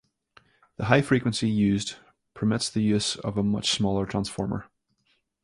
[0.77, 1.97] The high frequency used
[2.33, 4.65] permits the use of a much smaller transformer.